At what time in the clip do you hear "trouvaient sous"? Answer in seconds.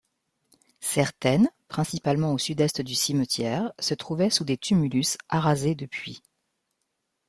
3.93-4.43